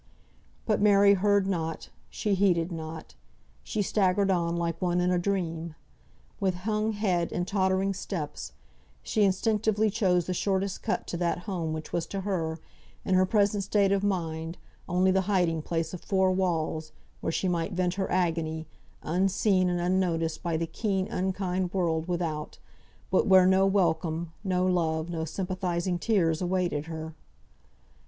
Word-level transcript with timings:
But 0.65 0.81
Mary 0.81 1.13
heard 1.13 1.45
not, 1.45 1.89
she 2.09 2.33
heeded 2.33 2.71
not. 2.71 3.13
She 3.63 3.83
staggered 3.83 4.31
on 4.31 4.55
like 4.55 4.81
one 4.81 4.99
in 4.99 5.11
a 5.11 5.19
dream. 5.19 5.75
With 6.39 6.55
hung 6.65 6.93
head 6.93 7.31
and 7.31 7.47
tottering 7.47 7.93
steps, 7.93 8.53
she 9.03 9.21
instinctively 9.23 9.91
chose 9.91 10.25
the 10.25 10.33
shortest 10.33 10.81
cut 10.81 11.05
to 11.05 11.17
that 11.17 11.41
home, 11.45 11.71
which 11.71 11.93
was 11.93 12.07
to 12.07 12.21
her, 12.21 12.57
in 13.05 13.13
her 13.13 13.27
present 13.27 13.63
state 13.63 13.91
of 13.91 14.03
mind, 14.03 14.57
only 14.89 15.11
the 15.11 15.21
hiding 15.29 15.61
place 15.61 15.93
of 15.93 16.01
four 16.01 16.31
walls, 16.31 16.93
where 17.19 17.31
she 17.31 17.47
might 17.47 17.73
vent 17.73 17.93
her 17.93 18.11
agony, 18.11 18.65
unseen 19.03 19.69
and 19.69 19.79
unnoticed 19.79 20.41
by 20.41 20.57
the 20.57 20.65
keen, 20.65 21.07
unkind 21.09 21.71
world 21.75 22.07
without, 22.07 22.57
but 23.11 23.27
where 23.27 23.45
no 23.45 23.67
welcome, 23.67 24.33
no 24.43 24.65
love, 24.65 25.11
no 25.11 25.25
sympathising 25.25 25.99
tears 25.99 26.41
awaited 26.41 26.87
her. 26.87 27.13